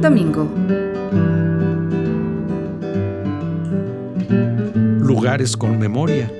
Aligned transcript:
Domingo. 0.00 0.48
Lugares 5.00 5.56
con 5.56 5.76
memoria. 5.76 6.30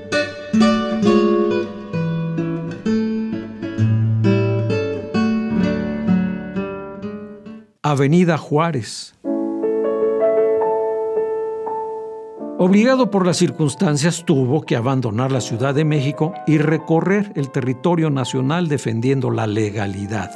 Avenida 7.83 8.37
Juárez. 8.37 9.13
Obligado 12.57 13.09
por 13.09 13.25
las 13.25 13.37
circunstancias, 13.37 14.23
tuvo 14.25 14.61
que 14.61 14.77
abandonar 14.77 15.31
la 15.31 15.41
Ciudad 15.41 15.73
de 15.73 15.83
México 15.83 16.33
y 16.47 16.59
recorrer 16.59 17.31
el 17.35 17.51
territorio 17.51 18.09
nacional 18.09 18.69
defendiendo 18.69 19.31
la 19.31 19.47
legalidad. 19.47 20.31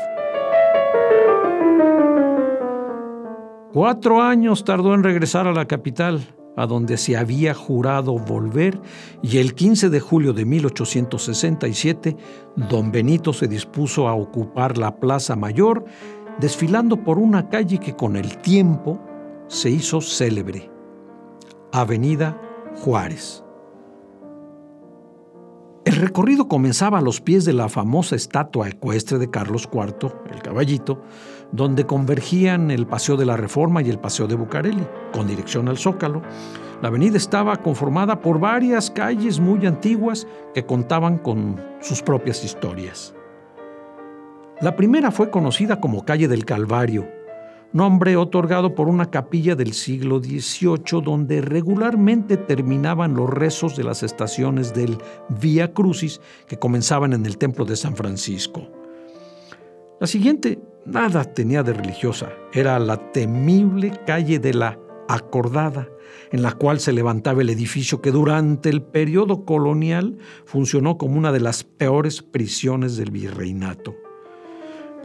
Cuatro 3.74 4.21
años 4.21 4.63
tardó 4.66 4.93
en 4.93 5.02
regresar 5.02 5.48
a 5.48 5.52
la 5.52 5.66
capital, 5.66 6.35
a 6.55 6.68
donde 6.68 6.96
se 6.96 7.18
había 7.18 7.55
jurado 7.55 8.20
volver, 8.20 8.80
y 9.24 9.40
el 9.40 9.55
15 9.55 9.90
de 9.90 9.99
julio 9.99 10.32
de 10.32 10.46
1867, 10.46 12.15
don 12.55 12.91
Benito 12.91 13.34
se 13.34 13.48
dispuso 13.48 14.07
a 14.07 14.13
ocupar 14.13 14.77
la 14.77 14.98
Plaza 14.98 15.35
Mayor, 15.35 15.85
desfilando 16.40 16.98
por 16.98 17.18
una 17.18 17.49
calle 17.49 17.80
que 17.80 17.96
con 17.96 18.15
el 18.15 18.38
tiempo 18.38 18.99
se 19.48 19.71
hizo 19.71 20.02
célebre. 20.02 20.70
Avenida 21.71 22.40
Juárez. 22.76 23.43
El 25.85 25.98
recorrido 25.98 26.48
comenzaba 26.48 26.99
a 26.99 27.01
los 27.01 27.20
pies 27.20 27.43
de 27.43 27.51
la 27.51 27.67
famosa 27.67 28.15
estatua 28.15 28.70
ecuestre 28.70 29.17
de 29.17 29.29
Carlos 29.29 29.67
IV, 29.70 30.13
el 30.31 30.41
caballito, 30.41 31.01
donde 31.51 31.85
convergían 31.85 32.71
el 32.71 32.87
Paseo 32.87 33.17
de 33.17 33.25
la 33.25 33.35
Reforma 33.35 33.81
y 33.81 33.90
el 33.90 33.99
Paseo 33.99 34.27
de 34.27 34.35
Bucareli, 34.35 34.87
con 35.12 35.27
dirección 35.27 35.67
al 35.67 35.77
Zócalo. 35.77 36.21
La 36.81 36.87
avenida 36.87 37.17
estaba 37.17 37.57
conformada 37.57 38.21
por 38.21 38.40
varias 38.40 38.90
calles 38.91 39.41
muy 39.41 39.65
antiguas 39.65 40.25
que 40.53 40.65
contaban 40.65 41.17
con 41.17 41.62
sus 41.81 42.01
propias 42.01 42.45
historias. 42.45 43.13
La 44.62 44.77
primera 44.77 45.12
fue 45.12 45.29
conocida 45.29 45.81
como 45.81 46.05
Calle 46.05 46.29
del 46.29 46.45
Calvario, 46.45 47.05
nombre 47.74 48.16
otorgado 48.16 48.76
por 48.76 48.88
una 48.88 49.10
capilla 49.10 49.55
del 49.55 49.74
siglo 49.74 50.20
XVIII 50.20 51.02
donde 51.04 51.41
regularmente 51.41 52.38
terminaban 52.38 53.15
los 53.15 53.30
rezos 53.30 53.76
de 53.76 53.84
las 53.84 54.04
estaciones 54.04 54.74
del 54.74 54.98
Vía 55.41 55.74
Crucis 55.74 56.21
que 56.48 56.60
comenzaban 56.60 57.13
en 57.13 57.26
el 57.26 57.38
Templo 57.38 57.65
de 57.65 57.76
San 57.76 57.96
Francisco. 57.96 58.70
La 59.99 60.07
siguiente 60.07 60.60
nada 60.85 61.24
tenía 61.24 61.63
de 61.63 61.74
religiosa, 61.74 62.30
era 62.54 62.77
la 62.77 63.12
temible 63.12 63.91
calle 64.06 64.40
de 64.40 64.53
la 64.53 64.80
Acordada, 65.09 65.90
en 66.31 66.41
la 66.41 66.53
cual 66.53 66.80
se 66.80 66.94
levantaba 66.94 67.42
el 67.42 67.50
edificio 67.50 68.02
que 68.02 68.12
durante 68.12 68.70
el 68.70 68.81
periodo 68.81 69.46
colonial 69.46 70.18
funcionó 70.46 70.97
como 70.97 71.18
una 71.18 71.31
de 71.31 71.42
las 71.42 71.64
peores 71.64 72.22
prisiones 72.22 72.96
del 72.96 73.12
virreinato. 73.12 73.96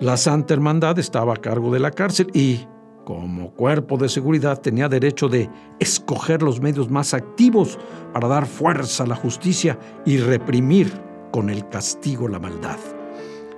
La 0.01 0.17
Santa 0.17 0.55
Hermandad 0.55 0.97
estaba 1.01 1.35
a 1.35 1.39
cargo 1.39 1.73
de 1.73 1.81
la 1.81 1.91
cárcel 1.91 2.29
y, 2.33 2.61
como 3.05 3.51
cuerpo 3.51 3.97
de 3.97 4.09
seguridad, 4.09 4.61
tenía 4.61 4.89
derecho 4.89 5.29
de 5.29 5.51
escoger 5.81 6.41
los 6.41 6.61
medios 6.61 6.89
más 6.89 7.15
activos 7.15 7.81
para 8.13 8.29
dar 8.29 8.47
fuerza 8.47 9.03
a 9.03 9.07
la 9.09 9.17
justicia 9.17 9.77
y 10.07 10.19
reprimir 10.19 10.93
con 11.33 11.51
el 11.51 11.69
castigo 11.69 12.29
la 12.29 12.39
maldad. 12.39 12.79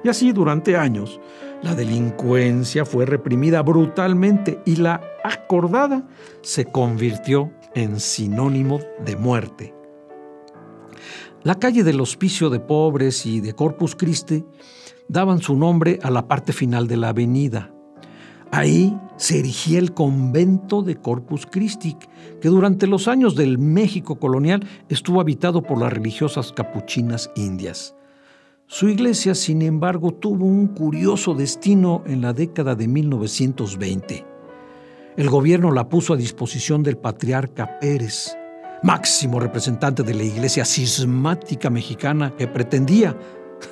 Y 0.03 0.09
así 0.09 0.33
durante 0.33 0.79
años, 0.79 1.21
la 1.61 1.75
delincuencia 1.75 2.87
fue 2.87 3.05
reprimida 3.05 3.61
brutalmente 3.61 4.63
y 4.65 4.77
la 4.77 4.99
acordada 5.23 6.09
se 6.41 6.65
convirtió 6.65 7.53
en 7.75 8.01
sinónimo 8.01 8.81
de 9.05 9.15
muerte. 9.15 9.75
La 11.43 11.59
calle 11.59 11.85
del 11.85 12.01
Hospicio 12.01 12.49
de 12.49 12.61
Pobres 12.61 13.27
y 13.27 13.41
de 13.41 13.53
Corpus 13.53 13.95
Christi 13.95 14.45
daban 15.11 15.43
su 15.43 15.57
nombre 15.57 15.99
a 16.03 16.11
la 16.11 16.29
parte 16.29 16.53
final 16.53 16.87
de 16.87 16.97
la 16.97 17.09
avenida. 17.09 17.73
Ahí 18.53 18.97
se 19.17 19.41
erigía 19.41 19.81
el 19.81 19.93
convento 19.93 20.83
de 20.83 20.97
Corpus 20.97 21.47
Christi, 21.47 21.97
que 22.41 22.49
durante 22.49 22.87
los 22.87 23.09
años 23.09 23.35
del 23.35 23.59
México 23.59 24.21
colonial 24.21 24.65
estuvo 24.89 25.21
habitado 25.21 25.63
por 25.63 25.79
las 25.81 25.93
religiosas 25.93 26.53
capuchinas 26.53 27.31
indias. 27.35 27.97
Su 28.67 28.89
iglesia, 28.89 29.35
sin 29.35 29.63
embargo, 29.63 30.13
tuvo 30.13 30.47
un 30.47 30.69
curioso 30.69 31.35
destino 31.35 32.05
en 32.07 32.23
la 32.23 32.33
década 32.33 32.77
de 32.77 32.87
1920. 32.87 34.25
El 35.17 35.29
gobierno 35.29 35.73
la 35.73 35.89
puso 35.89 36.15
a 36.15 36.17
disposición 36.17 36.85
del 36.85 36.97
patriarca 36.97 37.81
Pérez, 37.81 38.37
máximo 38.85 39.41
representante 39.41 40.05
de 40.05 40.15
la 40.15 40.23
iglesia 40.23 40.65
cismática 40.65 41.69
mexicana 41.69 42.35
que 42.37 42.47
pretendía 42.47 43.17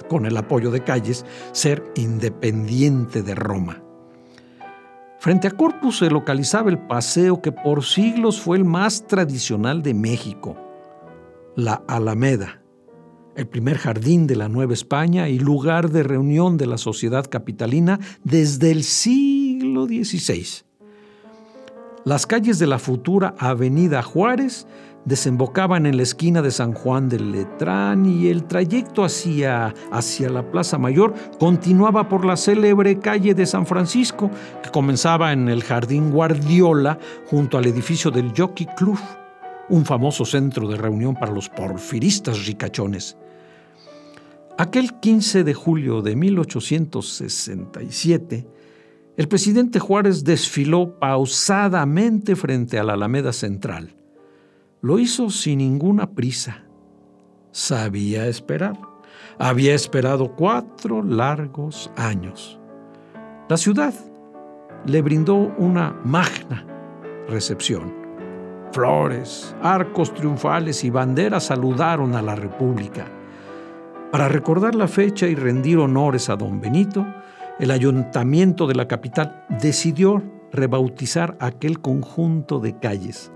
con 0.09 0.26
el 0.26 0.37
apoyo 0.37 0.71
de 0.71 0.82
Calles, 0.82 1.25
ser 1.53 1.84
independiente 1.94 3.22
de 3.22 3.34
Roma. 3.34 3.82
Frente 5.21 5.49
a 5.49 5.50
Corpus 5.50 5.99
se 5.99 6.10
localizaba 6.10 6.71
el 6.71 6.78
paseo 6.78 7.43
que 7.43 7.50
por 7.50 7.84
siglos 7.84 8.41
fue 8.41 8.56
el 8.56 8.65
más 8.65 9.06
tradicional 9.06 9.82
de 9.82 9.93
México, 9.93 10.56
la 11.56 11.82
Alameda, 11.88 12.62
el 13.34 13.49
primer 13.49 13.78
jardín 13.78 14.26
de 14.26 14.37
la 14.37 14.49
Nueva 14.49 14.75
España 14.75 15.28
y 15.28 15.38
lugar 15.38 15.91
de 15.91 16.05
reunión 16.05 16.56
de 16.56 16.66
la 16.66 16.78
sociedad 16.78 17.26
capitalina 17.28 17.99
desde 18.22 18.70
el 18.70 18.84
siglo 18.84 19.87
XVI. 19.87 20.68
Las 22.09 22.27
calles 22.27 22.59
de 22.59 22.67
la 22.67 22.79
futura 22.79 23.35
Avenida 23.37 24.03
Juárez 24.03 24.67
desembocaban 25.05 25.85
en 25.85 25.99
la 25.99 26.05
esquina 26.05 26.41
de 26.41 26.51
San 26.51 26.73
Juan 26.73 27.11
del 27.11 27.33
Letrán 27.33 28.07
y 28.07 28.29
el 28.29 28.45
trayecto 28.45 29.05
hacia, 29.05 29.75
hacia 29.93 30.31
la 30.31 30.51
Plaza 30.51 30.79
Mayor 30.79 31.13
continuaba 31.39 32.09
por 32.09 32.25
la 32.25 32.39
célebre 32.39 32.99
calle 32.99 33.35
de 33.35 33.45
San 33.45 33.67
Francisco, 33.67 34.31
que 34.63 34.71
comenzaba 34.71 35.35
en 35.35 35.51
el 35.51 35.63
Jardín 35.63 36.11
Guardiola 36.11 36.99
junto 37.27 37.59
al 37.59 37.67
edificio 37.67 38.11
del 38.11 38.33
Jockey 38.35 38.69
Club, 38.75 38.99
un 39.69 39.85
famoso 39.85 40.25
centro 40.25 40.67
de 40.67 40.79
reunión 40.79 41.15
para 41.15 41.33
los 41.33 41.51
porfiristas 41.51 42.47
ricachones. 42.47 43.19
Aquel 44.57 44.99
15 44.99 45.45
de 45.45 45.53
julio 45.53 46.01
de 46.01 46.17
1867, 46.17 48.47
el 49.19 49.29
presidente 49.29 49.79
Juárez 49.79 50.25
desfiló 50.25 50.99
pausadamente 50.99 52.34
frente 52.34 52.79
a 52.79 52.84
la 52.84 52.95
Alameda 52.95 53.34
Central 53.34 53.99
lo 54.81 54.99
hizo 54.99 55.31
sin 55.31 55.59
ninguna 55.59 56.11
prisa. 56.11 56.62
Sabía 57.51 58.27
esperar. 58.27 58.79
Había 59.39 59.75
esperado 59.75 60.34
cuatro 60.37 61.03
largos 61.03 61.91
años. 61.97 62.59
La 63.49 63.56
ciudad 63.56 63.94
le 64.85 65.03
brindó 65.03 65.35
una 65.59 65.97
magna 66.05 66.65
recepción. 67.29 67.93
Flores, 68.73 69.55
arcos 69.62 70.12
triunfales 70.15 70.85
y 70.85 70.91
banderas 70.91 71.47
saludaron 71.47 72.15
a 72.15 72.23
la 72.23 72.35
República. 72.35 73.06
Para 74.12 74.29
recordar 74.29 74.75
la 74.75 74.88
fecha 74.88 75.26
y 75.26 75.35
rendir 75.35 75.79
honores 75.79 76.29
a 76.29 76.37
don 76.37 76.61
Benito, 76.61 77.06
el 77.58 77.70
ayuntamiento 77.70 78.66
de 78.66 78.75
la 78.75 78.88
capital 78.88 79.44
decidió 79.60 80.22
rebautizar 80.52 81.37
aquel 81.40 81.81
conjunto 81.81 82.60
de 82.60 82.78
calles 82.78 83.31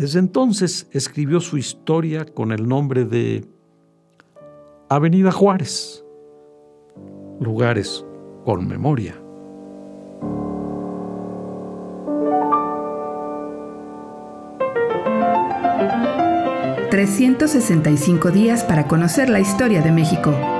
desde 0.00 0.18
entonces 0.18 0.88
escribió 0.92 1.40
su 1.40 1.58
historia 1.58 2.24
con 2.24 2.52
el 2.52 2.66
nombre 2.66 3.04
de 3.04 3.44
Avenida 4.88 5.30
Juárez, 5.30 6.02
lugares 7.38 8.02
con 8.46 8.66
memoria. 8.66 9.14
...365 16.90 18.32
días 18.32 18.64
para 18.64 18.88
conocer 18.88 19.28
la 19.28 19.38
historia 19.38 19.82
de 19.82 19.92
México. 19.92 20.59